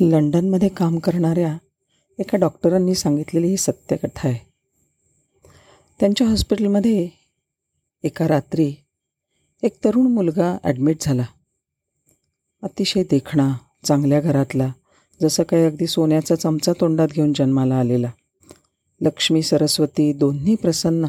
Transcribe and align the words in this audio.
लंडनमध्ये 0.00 0.68
काम 0.68 0.98
करणाऱ्या 0.98 1.56
एका 2.18 2.38
डॉक्टरांनी 2.38 2.94
सांगितलेली 2.94 3.46
ही 3.46 3.56
सत्यकथा 3.56 4.28
आहे. 4.28 4.38
त्यांच्या 6.00 6.28
हॉस्पिटलमध्ये 6.28 7.08
एका 8.02 8.28
रात्री 8.28 8.74
एक 9.62 9.84
तरुण 9.84 10.06
मुलगा 10.06 10.56
ॲडमिट 10.64 10.96
झाला. 11.00 11.24
अतिशय 12.62 13.02
देखणा 13.02 13.56
चांगल्या 13.84 14.20
घरातला 14.20 14.72
जसं 15.22 15.42
काही 15.42 15.64
अगदी 15.64 15.86
सोन्याचा 15.86 16.34
चमचा 16.34 16.72
तोंडात 16.80 17.08
घेऊन 17.08 17.32
जन्माला 17.32 17.76
आलेला. 17.76 18.10
लक्ष्मी 19.00 19.42
सरस्वती 19.42 20.12
दोन्ही 20.12 20.54
प्रसन्न. 20.54 21.06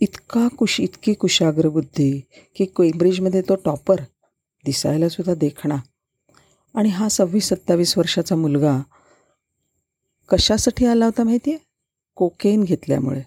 इतका 0.00 0.48
कुश 0.48 0.80
इतकी 0.80 1.14
कुशाग्र 1.14 1.68
बुद्धी 1.68 2.20
की 2.56 2.64
केम्ब्रिजमध्ये 2.64 3.42
तो 3.42 3.54
टॉपर 3.54 3.96
दिसायलासुद्धा 4.64 5.34
देखणा. 5.34 5.76
आणि 6.74 6.88
हा 6.88 7.08
सव्वीस 7.08 7.48
सत्तावीस 7.48 7.96
वर्षाचा 7.98 8.36
मुलगा 8.36 8.78
कशासाठी 10.30 10.86
आला 10.86 11.04
होता 11.04 11.24
माहिती 11.24 11.50
आहे 11.50 11.58
कोकेन 12.16 12.64
घेतल्यामुळे. 12.64 13.20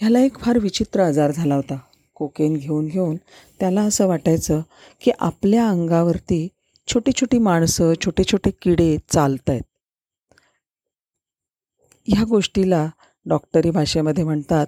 ह्याला 0.00 0.20
एक 0.20 0.38
फार 0.38 0.58
विचित्र 0.58 1.00
आजार 1.00 1.30
झाला 1.30 1.54
होता. 1.54 1.78
कोकेन 2.16 2.56
घेऊन 2.56 2.86
घेऊन 2.86 3.16
त्याला 3.60 3.82
असं 3.82 4.06
वाटायचं 4.06 4.60
की 5.02 5.10
आपल्या 5.20 5.68
अंगावरती 5.68 6.46
छोटी 6.88 7.12
छोटी 7.12 7.38
माणसं 7.38 7.92
छोटे 8.04 8.22
छोटे 8.24 8.50
किडे 8.62 8.96
चालत 9.08 9.50
आहेत 9.50 9.62
ह्या 12.08 12.24
गोष्टीला 12.24 12.86
डॉक्टरी 13.26 13.70
भाषेमध्ये 13.70 14.24
म्हणतात 14.24 14.66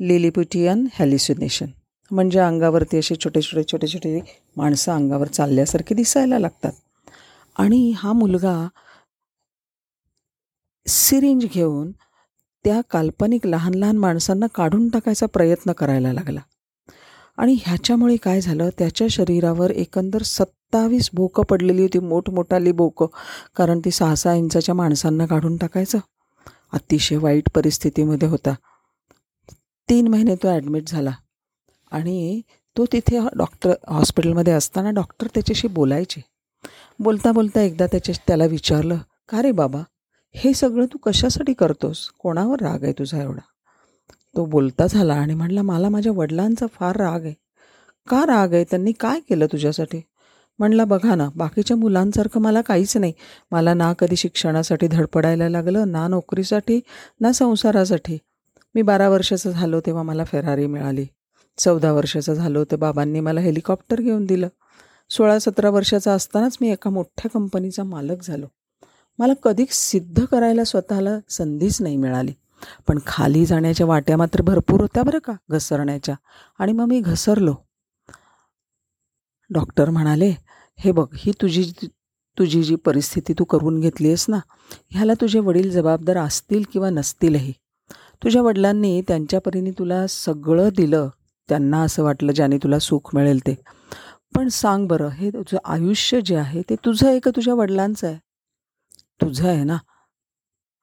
लिलिपुटियन 0.00 0.86
हॅलिसिनेशन 0.94 1.66
म्हणजे 2.10 2.38
अंगावरती 2.38 2.98
असे 2.98 3.14
छोटे 3.14 3.40
छोटे 3.42 3.62
छोटे 3.62 3.86
छोटे 3.86 4.18
माणसं 4.56 4.92
अंगावर 4.92 5.28
चालल्यासारखे 5.28 5.94
दिसायला 5.94 6.38
लागतात. 6.38 6.72
आणि 7.56 7.92
हा 7.96 8.12
मुलगा 8.12 8.68
सिरिंज 10.86 11.46
घेऊन 11.46 11.92
त्या 12.64 12.80
काल्पनिक 12.90 13.46
लहान 13.46 13.74
लहान 13.74 13.96
माणसांना 13.96 14.46
काढून 14.54 14.88
टाकायचा 14.88 15.26
प्रयत्न 15.26 15.72
करायला 15.72 16.12
लागला. 16.12 16.40
आणि 17.36 17.56
ह्याच्यामुळे 17.66 18.16
काय 18.16 18.40
झालं? 18.40 18.68
त्याच्या 18.78 19.06
शरीरावर 19.10 19.70
एकंदर 19.70 20.22
सत्तावीस 20.22 21.10
भोकं 21.12 21.42
पडलेली 21.42 21.82
होती 21.82 21.98
मोठमोठाली 21.98 22.72
भोकं. 22.72 23.06
कारण 23.56 23.80
ती 23.84 23.90
सहा 23.90 24.14
सहा 24.14 24.34
इंचाच्या 24.34 24.74
माणसांना 24.74 25.26
काढून 25.26 25.56
टाकायचं. 25.56 25.98
अतिशय 26.72 27.16
वाईट 27.16 27.48
परिस्थितीमध्ये 27.54 28.28
होता. 28.28 28.54
तीन 29.88 30.08
महिने 30.08 30.34
तो 30.34 30.48
ॲडमिट 30.48 30.88
झाला. 30.88 31.12
आणि 31.92 32.40
तो 32.76 32.84
तिथे 32.92 33.20
डॉक्टर 33.36 33.74
हॉस्पिटलमध्ये 33.88 34.52
असताना 34.52 34.90
डॉक्टर 34.90 35.26
त्याच्याशी 35.26 35.68
बोलायचे. 35.68 36.29
बोलता 37.00 37.32
बोलता 37.32 37.60
एकदा 37.60 37.86
त्याच्या 37.86 38.14
त्याला 38.26 38.44
विचारलं 38.44 38.98
का 39.28 39.42
रे 39.42 39.52
बाबा 39.52 39.82
हे 40.34 40.54
सगळं 40.54 40.86
तू 40.86 40.98
कशासाठी 40.98 41.52
करतोस? 41.52 42.10
कोणावर 42.18 42.60
राग 42.60 42.84
आहे 42.84 42.92
तुझा 42.92 43.22
एवढा? 43.22 43.40
तो 44.36 44.44
बोलता 44.44 44.86
झाला 44.86 45.14
आणि 45.14 45.34
म्हणला 45.34 45.62
मला 45.62 45.88
माझ्या 45.88 46.12
वडिलांचा 46.12 46.66
फार 46.66 46.96
राग 46.96 47.24
आहे. 47.24 47.34
का 48.08 48.26
राग 48.26 48.54
आहे? 48.54 48.64
त्यांनी 48.64 48.92
काय 48.92 49.20
केलं 49.20 49.46
तुझ्यासाठी? 49.46 50.00
म्हणला 50.58 50.84
बघा 50.84 51.14
ना 51.14 51.28
बाकीच्या 51.36 51.76
मुलांसारखं 51.76 52.40
मला 52.40 52.60
काहीच 52.60 52.96
नाही. 52.96 53.12
मला 53.50 53.74
ना 53.74 53.92
कधी 53.92 54.16
शिक्षणासाठी 54.16 54.86
धडपडायला 54.86 55.48
लागलं 55.48 55.92
ना 55.92 56.08
नोकरीसाठी 56.08 56.80
ना 57.20 57.32
संसारासाठी. 57.32 58.18
मी 58.74 58.82
बारा 58.82 59.08
वर्षाचं 59.08 59.50
झालो 59.50 59.80
तेव्हा 59.80 60.02
मला 60.02 60.24
फेरारी 60.24 60.66
मिळाली. 60.66 61.06
चौदा 61.58 61.92
वर्षाचं 61.92 62.34
झालो 62.34 62.64
तर 62.64 62.76
बाबांनी 62.76 63.20
मला 63.20 63.40
हेलिकॉप्टर 63.40 64.00
घेऊन 64.00 64.26
दिलं. 64.26 64.48
सोळा 65.10 65.38
सतरा 65.38 65.70
वर्षाचा 65.70 66.12
असतानाच 66.12 66.58
मी 66.60 66.70
एका 66.70 66.90
मोठ्या 66.90 67.30
कंपनीचा 67.30 67.84
मालक 67.84 68.22
झालो. 68.22 68.46
मला 69.18 69.32
कधीच 69.42 69.72
सिद्ध 69.72 70.24
करायला 70.24 70.64
स्वतःला 70.64 71.18
संधीच 71.28 71.82
नाही 71.82 71.96
मिळाली. 71.96 72.32
पण 72.88 72.98
खाली 73.06 73.46
जाण्याच्या 73.46 73.86
वाट्या 73.86 74.16
मात्र 74.16 74.42
भरपूर 74.42 74.80
होत्या 74.80 75.02
बरं 75.02 75.18
का 75.18 75.32
घसरण्याच्या. 75.50 76.14
आणि 76.58 76.72
मग 76.72 76.84
मी 76.84 77.00
घसरलो. 77.00 77.54
डॉक्टर 79.50 79.90
म्हणाले 79.90 80.34
हे 80.78 80.92
बघ 80.92 81.06
ही 81.16 81.32
तुझी 81.42 81.72
तुझी 82.38 82.62
जी 82.62 82.74
परिस्थिती 82.74 83.32
तू 83.32 83.44
करून 83.44 83.80
घेतली 83.80 84.06
आहेस 84.06 84.26
ना 84.28 84.38
ह्याला 84.90 85.14
तुझे 85.14 85.38
वडील 85.38 85.70
जबाबदार 85.70 86.16
असतील 86.16 86.62
किंवा 86.72 86.90
नसतीलही. 86.90 87.52
तुझ्या 88.22 88.42
वडिलांनी 88.42 89.02
त्यांच्या 89.08 89.40
परीने 89.40 89.70
तुला 89.70 90.06
सगळं 90.06 90.68
दिलं 90.76 91.08
त्यांना 91.48 91.82
असं 91.82 92.02
वाटलं 92.02 92.32
ज्याने 92.32 92.58
तुला 92.58 92.78
सुख 92.78 93.14
मिळेल 93.14 93.38
ते. 93.38 93.54
पण 94.36 94.48
सांग 94.48 94.86
बरं 94.88 95.08
हे 95.08 95.30
तुझं 95.30 95.58
आयुष्य 95.64 96.20
जे 96.20 96.36
आहे 96.36 96.62
ते 96.70 96.76
तुझं 96.84 97.08
आहे 97.08 97.18
का 97.18 97.30
तुझ्या 97.36 97.54
वडिलांचं 97.54 98.06
आहे? 98.06 98.18
तुझं 99.20 99.48
आहे 99.48 99.64
ना? 99.64 99.76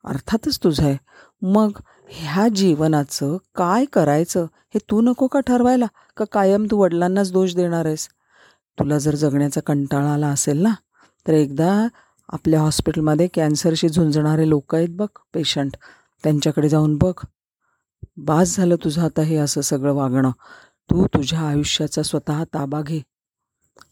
अर्थातच 0.05 0.59
तुझं 0.63 0.83
आहे. 0.83 0.97
मग 1.41 1.71
ह्या 2.09 2.47
जीवनाचं 2.47 3.37
काय 3.55 3.85
करायचं 3.85 4.43
हे 4.43 4.79
तू 4.79 5.01
नको 5.01 5.27
का 5.27 5.39
ठरवायला 5.39 5.85
का 6.17 6.25
कायम 6.31 6.65
तू 6.71 6.77
वडिलांनाच 6.77 7.31
दोष 7.31 7.55
देणार 7.55 7.85
आहेस? 7.85 8.07
तुला 8.79 8.97
जर 8.97 9.15
जगण्याचा 9.15 9.61
कंटाळा 9.61 10.13
आला 10.13 10.27
असेल 10.27 10.61
ना 10.61 10.73
तर 11.27 11.33
एकदा 11.33 11.87
आपल्या 12.33 12.61
हॉस्पिटलमध्ये 12.61 13.27
कॅन्सरशी 13.27 13.89
झुंजणारे 13.89 14.49
लोक 14.49 14.75
आहेत 14.75 14.89
बघ 14.89 15.07
पेशंट. 15.33 15.75
त्यांच्याकडे 16.23 16.69
जाऊन 16.69 16.97
बघ. 16.97 17.13
बास 18.17 18.55
झालं 18.57 18.75
तुझं 18.75 19.01
आता 19.01 19.21
हे 19.21 19.35
असं 19.35 19.61
सगळं 19.61 19.93
वागणं. 19.93 20.31
तू 20.89 21.05
तुझ्या 21.07 21.39
आयुष्याचा 21.39 22.03
स्वतः 22.03 22.43
ताबा 22.43 22.81
घे. 22.81 23.01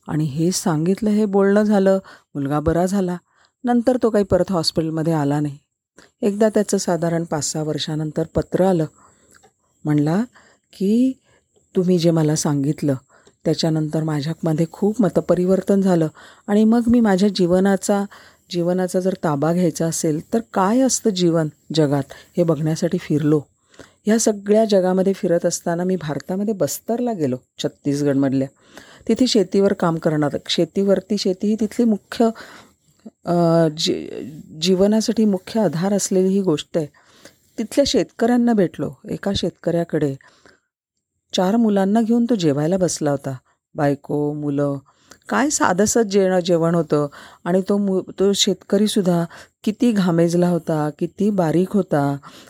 आणि 0.08 0.24
हे 0.24 0.52
सांगितलं 0.52 1.10
हे 1.10 1.26
बोलणं 1.26 1.64
झालं 1.64 2.00
मुलगा 2.36 2.60
बरा 2.60 2.86
झाला. 2.86 3.18
नंतर 3.64 3.98
तो 4.04 4.10
काही 4.10 4.26
परत 4.26 4.52
हॉस्पिटलमध्ये 4.52 5.14
आला 5.14 5.40
नाही. 5.40 5.58
एकदा 6.22 6.50
त्याचं 6.50 6.78
साधारण 6.78 7.24
पाच 7.24 7.52
सहा 7.52 7.64
वर्षानंतर 7.64 8.24
पत्र 8.36 8.66
आलं. 8.66 8.86
म्हणला 9.86 10.24
की 10.74 11.20
तुम्ही 11.76 11.98
जे 11.98 12.12
मला 12.12 12.36
सांगितलं 12.36 12.96
त्याच्यानंतर 13.46 14.04
माझ्यामध्ये 14.04 14.66
खूप 14.72 15.02
मतपरिवर्तन 15.02 15.82
झालं 15.82 16.08
आणि 16.48 16.64
मग 16.64 16.82
मी 16.88 17.00
माझ्या 17.00 17.30
जीवनाचा 17.36 18.04
जीवनाचा 18.52 19.00
जर 19.00 19.14
ताबा 19.24 19.54
घ्यायचा 19.54 19.86
असेल 19.86 20.34
तर 20.34 20.40
काय 20.54 20.80
असतं 20.80 21.10
जीवन 21.10 21.48
जगात? 21.76 22.04
हे 22.38 22.44
बघण्यासाठी 22.44 22.98
फिरलो. 22.98 23.42
ह्या 24.06 24.20
सगळ्या 24.20 24.66
जगामध्ये 24.66 25.14
फिरत 25.14 25.46
असताना 25.46 25.84
मी 25.84 25.96
भारतामध्ये 25.96 26.54
बस्तरला 26.54 27.14
गेलो 27.14 27.36
छत्तीसगडमधल्या. 27.64 28.48
तिथे 29.08 29.28
शेतीवर 29.28 29.74
काम 29.74 29.98
करणार. 29.98 30.38
शेतीवरती 30.50 31.18
शेती 31.18 31.48
ही 31.48 31.56
तिथली 31.60 31.86
मुख्य 31.86 32.30
जी 33.78 33.94
जीवनासाठी 34.62 35.26
मुख्य 35.26 35.60
आधार 35.60 35.94
असलेली 35.94 36.28
ही 36.28 36.42
गोष्ट 36.42 36.78
आहे. 36.78 36.88
तिथल्या 37.58 37.84
शेतकऱ्यांना 37.88 38.54
भेटलो 38.54 38.92
एका 39.10 39.32
शेतकऱ्याकडे. 39.36 40.16
चार 41.34 41.56
मुलांना 41.56 42.02
घेऊन 42.02 42.26
तो 42.30 42.36
जेवायला 42.36 42.78
बसला 42.78 43.12
होता. 43.12 43.36
बायको 43.76 44.34
मुलं 44.34 44.78
काय 45.30 45.50
साधंसं 45.50 46.02
जेणं 46.04 46.40
जेवण 46.40 46.76
होतं? 46.76 47.08
आणि 47.46 47.62
तो 47.70 47.78
मु 47.78 48.00
तो 48.20 48.32
शेतकरीसुद्धा 48.34 49.24
किती 49.64 49.92
घामेजला 49.92 50.48
होता 50.50 50.90
किती 51.00 51.30
बारीक 51.30 51.72
होता. 51.74 52.02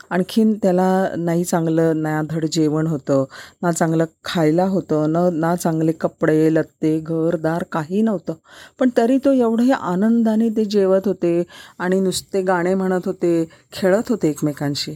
आणखीन 0.09 0.53
त्याला 0.53 0.87
नाही 1.17 1.43
चांगलं 1.43 2.01
ना 2.01 2.21
धड 2.29 2.45
जेवण 2.45 2.87
होतं 2.87 3.23
ना 3.61 3.71
चांगलं 3.71 4.05
खायला 4.25 4.65
होतं 4.65 5.11
न 5.11 5.27
ना 5.39 5.55
चांगले 5.55 5.91
कपडे 5.91 6.53
लत्ते 6.53 6.97
घरदार 6.99 7.63
काही 7.71 8.01
नव्हतं. 8.01 8.33
पण 8.79 8.89
तरी 8.97 9.17
तो 9.17 9.31
एवढे 9.33 9.71
आनंदाने 9.71 10.49
ते 10.49 10.65
जेवत 10.65 11.07
होते 11.07 11.41
आणि 11.79 11.99
नुसते 11.99 12.41
गाणे 12.41 12.73
म्हणत 12.75 13.05
होते 13.05 13.43
खेळत 13.73 14.09
होते 14.09 14.29
एकमेकांशी. 14.29 14.95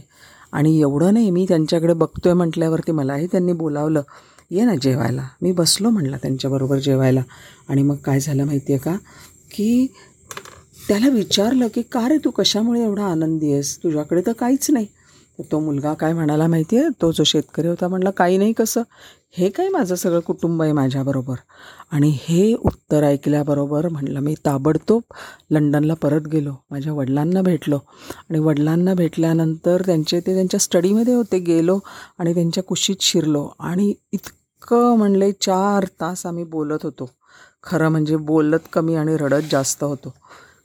आणि 0.52 0.78
एवढं 0.80 1.14
नाही 1.14 1.30
मी 1.30 1.44
त्यांच्याकडे 1.48 1.92
बघतोय 1.94 2.32
म्हटल्यावरती 2.32 2.92
मलाही 2.92 3.26
त्यांनी 3.26 3.52
बोलावलं. 3.52 4.02
ये 4.50 4.64
ना 4.64 4.74
जेवायला. 4.74 5.28
मी 5.42 5.52
बसलो 5.52 5.90
म्हणला 5.90 6.16
त्यांच्याबरोबर 6.16 6.78
जेवायला. 6.78 7.22
आणि 7.68 7.82
मग 7.82 7.96
काय 7.96 8.20
झालं 8.20 8.44
माहिती 8.44 8.72
आहे 8.72 8.82
का? 8.82 8.96
की 9.54 9.86
त्याला 10.88 11.08
विचारलं 11.08 11.66
की 11.74 11.82
का 11.82 12.08
रे 12.08 12.18
तू 12.18 12.30
कशामुळे 12.30 12.84
एवढा 12.84 13.04
आनंदी 13.04 13.52
आहेस? 13.52 13.78
तुझ्याकडे 13.82 14.22
तर 14.26 14.32
काहीच 14.32 14.70
नाही. 14.70 14.86
तर 15.38 15.44
तो 15.52 15.60
मुलगा 15.60 15.94
काय 15.94 16.12
म्हणाला 16.12 16.46
माहिती 16.46 16.76
आहे 16.76 16.88
तो 17.02 17.12
जो 17.12 17.24
शेतकरी 17.24 17.68
होता 17.68 17.88
म्हणला 17.88 18.10
काही 18.10 18.38
नाही 18.38 18.52
कसं? 18.52 18.82
हे 19.38 19.50
काय 19.50 19.68
माझं 19.68 19.94
सगळं 19.94 20.20
कुटुंब 20.20 20.62
आहे 20.62 20.72
माझ्याबरोबर? 20.72 21.34
आणि 21.90 22.18
हे 22.22 22.54
उत्तर 22.54 23.04
ऐकल्याबरोबर 23.04 23.88
म्हणलं 23.88 24.20
मी 24.20 24.34
ताबडतोब 24.46 25.02
लंडनला 25.50 25.94
परत 25.94 26.20
गेलो. 26.20 26.52
माझ्या 26.70 26.92
वडिलांना 26.92 27.42
भेटलो. 27.42 27.78
आणि 28.30 28.38
वडिलांना 28.38 28.94
भेटल्यानंतर 28.94 29.82
त्यांचे 29.86 30.20
ते 30.20 30.34
त्यांच्या 30.34 30.60
स्टडीमध्ये 30.60 31.14
होते. 31.14 31.38
गेलो 31.38 31.78
आणि 32.18 32.34
त्यांच्या 32.34 32.64
कुशीत 32.64 32.96
शिरलो. 33.00 33.48
आणि 33.60 33.94
इतकं 34.62 34.96
म्हणले 34.96 35.32
चार 35.32 35.84
तास 36.00 36.26
आम्ही 36.26 36.44
बोलत 36.44 36.78
होतो. 36.82 37.10
खरं 37.62 37.88
म्हणजे 37.88 38.16
बोलत 38.16 38.58
कमी 38.72 38.94
आणि 38.94 39.16
रडत 39.16 39.42
जास्त 39.50 39.84
होतो. 39.84 40.14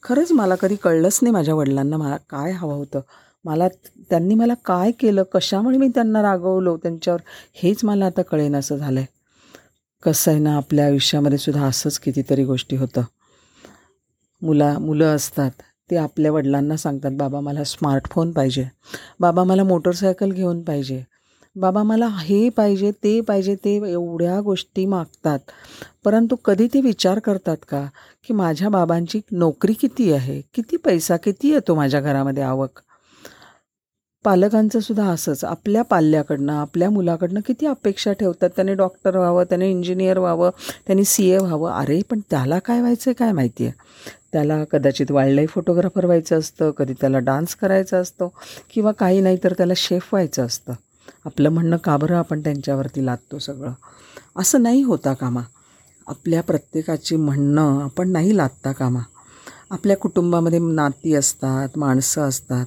खरंच 0.04 0.32
मला 0.32 0.56
कधी 0.56 0.76
कळलंच 0.76 1.20
नाही 1.22 1.32
माझ्या 1.34 1.56
वडिलांना 1.56 1.98
मला 1.98 2.18
काय 2.30 2.52
हवं 2.52 2.74
होतं. 2.74 3.00
मला 3.46 3.68
त्यांनी 4.10 4.36
मला 4.36 4.54
काय 4.66 4.92
केलं 4.92 5.24
कशामुळे 5.24 5.78
मी 5.78 5.88
त्यांना 5.88 6.22
रागवलो 6.22 6.78
त्यांच्यावर 6.78 7.20
हेच 7.64 7.84
मला 7.84 8.06
आता 8.06 8.22
कळेन 8.22 8.56
असं 8.56 8.78
झालं 8.78 9.00
आहे 9.00 9.08
कसं 10.04 10.32
आहे 10.32 10.40
ना 10.40 10.56
आपल्या 10.58 10.86
आयुष्यामध्ये 10.86 11.38
सुद्धा 11.38 11.66
असंच 11.66 12.00
कितीतरी 12.00 12.44
गोष्टी 12.44 12.76
होतं. 12.76 13.02
मुला 14.42 14.78
मुलं 14.80 15.16
असतात 15.16 15.52
ते 15.92 15.96
आपल्या 15.96 16.32
वडिलांना 16.32 16.78
सांगतात 16.78 17.12
बाबा 17.12 17.40
मला 17.40 17.64
स्मार्टफोन 17.64 18.32
पाहिजे. 18.32 18.66
बाबा 19.20 19.44
मला 19.44 19.64
मोटरसायकल 19.64 20.32
घेऊन 20.32 20.64
पाहिजे. 20.64 21.04
बाबा 21.56 21.82
मला 21.84 22.08
हे 22.20 22.48
पाहिजे 22.50 22.92
ते 23.04 23.20
पाहिजे 23.22 23.56
ते 23.56 23.76
एवढ्या 23.92 24.40
गोष्टी 24.42 24.86
मागतात. 24.86 25.40
परंतु 26.06 26.36
कधी 26.46 26.68
ते 26.74 26.82
विचार 26.82 27.20
करतात 27.20 27.58
का 27.70 27.86
की 28.28 28.34
माझ्या 28.34 28.70
बाबांची 28.70 29.22
नोकरी 29.32 29.74
किती 29.74 30.12
आहे? 30.14 30.42
किती 30.54 30.78
पैसा 30.78 31.18
किती 31.18 31.52
येतो 31.54 31.76
माझ्या 31.76 32.02
घरामध्ये 32.02 32.44
आवक? 32.44 32.80
पालकांचं 34.26 34.80
सुद्धा 34.80 35.06
असंच. 35.10 35.44
आपल्या 35.46 35.82
पाल्याकडनं 35.84 36.54
आपल्या 36.54 36.90
मुलाकडनं 36.90 37.40
किती 37.48 37.66
अपेक्षा 37.66 38.14
ठेवतात? 38.14 38.50
त्याने 38.56 38.74
डॉक्टर 38.74 39.18
व्हावं 39.18 39.44
त्याने 39.50 39.70
इंजिनियर 39.72 40.18
व्हावं 40.20 40.50
त्याने 40.88 41.04
सी 41.04 41.30
ए 41.32 41.38
व्हावं. 41.38 41.72
अरे 41.72 42.02
पण 42.10 42.20
त्याला 42.30 42.60
काय 42.60 42.80
व्हायचं 42.80 43.10
आहे 43.10 43.14
काय 43.14 43.32
माहिती 43.32 43.66
आहे 43.66 43.74
त्याला 44.34 44.64
कदाचित 44.72 45.12
वाईल्ड 45.12 45.36
लाईफ 45.36 45.54
फोटोग्राफर 45.54 46.06
व्हायचं 46.06 46.40
असतं 46.40 46.72
कधी 46.78 46.94
त्याला 47.02 47.20
डान्स 47.20 47.56
करायचा 47.56 47.98
असतो 47.98 48.34
किंवा 48.74 48.92
काही 48.92 49.22
नाही 49.22 49.38
तर 49.44 49.54
त्याला 49.54 49.74
शेफ 49.78 50.08
व्हायचं 50.14 50.46
असतं. 50.46 50.74
आपलं 51.26 51.50
म्हणणं 51.50 51.78
का 51.78 51.98
बरं 51.98 52.16
आपण 52.16 52.42
त्यांच्यावरती 52.42 53.06
लादतो 53.06 53.40
सगळं? 53.40 53.72
असं 54.38 54.64
नाही 54.64 54.82
होता 54.82 55.14
कामा. 55.14 55.42
आपल्या 56.08 56.44
प्रत्येकाची 56.44 57.16
म्हणणं 57.16 57.82
आपण 57.84 58.12
नाही 58.12 58.38
लादता 58.38 58.72
कामा. 58.72 59.00
आपल्या 59.70 59.98
कुटुंबामध्ये 59.98 60.60
नाती 60.60 61.16
असतात 61.16 61.78
माणसं 61.78 62.22
असतात. 62.22 62.66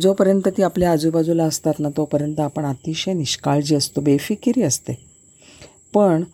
जोपर्यंत 0.00 0.48
ती 0.48 0.62
आपल्या 0.62 0.92
आजूबाजूला 0.92 1.44
असतात 1.44 1.72
ना 1.78 1.88
तोपर्यंत 1.96 2.40
आपण 2.40 2.64
अतिशय 2.64 3.12
निष्काळजी 3.12 3.74
असतो 3.74 4.00
बेफिकिरी 4.00 4.62
असते. 4.62 5.06
पण 5.94 6.24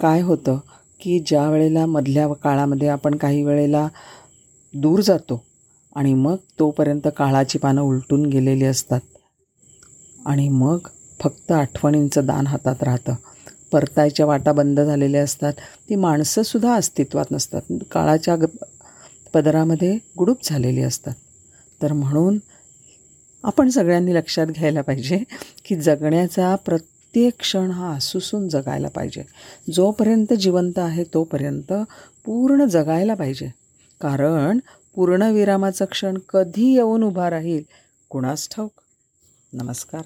काय 0.00 0.20
होतं 0.20 0.58
की 1.00 1.18
ज्या 1.26 1.50
वेळेला 1.50 1.86
मधल्या 1.86 2.32
काळामध्ये 2.32 2.88
आपण 2.88 3.14
काही 3.14 3.44
वेळेला 3.44 3.88
दूर 4.74 5.00
जातो 5.00 5.44
आणि 5.96 6.14
मग 6.14 6.36
तोपर्यंत 6.58 7.08
काळाची 7.16 7.58
पानं 7.58 7.80
उलटून 7.80 8.26
गेलेली 8.26 8.64
असतात 8.64 9.00
आणि 10.26 10.48
मग 10.48 10.78
फक्त 11.20 11.52
आठवणींचं 11.52 12.26
दान 12.26 12.46
हातात 12.46 12.82
राहतं. 12.82 13.14
परतायच्या 13.72 14.26
वाटा 14.26 14.52
बंद 14.52 14.80
झालेल्या 14.80 15.22
असतात. 15.22 15.52
ती 15.88 15.94
माणसंसुद्धा 15.94 16.74
अस्तित्वात 16.74 17.24
नसतात. 17.30 17.62
काळाच्या 17.90 18.36
ग 18.36 18.44
पदरामध्ये 19.34 19.98
गुडूप 20.18 20.38
झालेली 20.44 20.82
असतात. 20.82 21.14
तर 21.82 21.92
म्हणून 21.92 22.38
आपण 23.44 23.68
सगळ्यांनी 23.68 24.14
लक्षात 24.14 24.46
घ्यायला 24.46 24.80
पाहिजे 24.80 25.24
की 25.64 25.76
जगण्याचा 25.76 26.56
प्रत्येक 26.56 27.32
क्षण 27.38 27.70
हा 27.70 27.94
आसुसून 27.94 28.48
जगायला 28.48 28.88
पाहिजे. 28.88 29.22
जोपर्यंत 29.72 30.34
जिवंत 30.34 30.78
आहे 30.78 31.04
तोपर्यंत 31.14 31.72
पूर्ण 32.24 32.64
जगायला 32.64 33.14
पाहिजे. 33.14 33.46
कारण 34.00 34.58
पूर्णविरामाचा 34.94 35.84
क्षण 35.84 36.18
कधी 36.28 36.74
येऊन 36.74 37.02
उभा 37.02 37.30
राहील 37.30 37.62
कुणास 38.08 38.48
ठाऊक? 38.48 38.81
नमस्कार. 39.54 40.02